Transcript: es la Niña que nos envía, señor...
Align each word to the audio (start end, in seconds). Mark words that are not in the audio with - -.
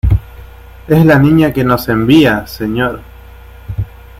es 0.87 1.05
la 1.05 1.19
Niña 1.19 1.53
que 1.53 1.63
nos 1.63 1.87
envía, 1.87 2.47
señor... 2.47 3.01